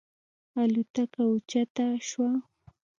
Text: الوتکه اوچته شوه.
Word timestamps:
الوتکه 0.61 1.21
اوچته 1.29 1.85
شوه. 2.07 2.31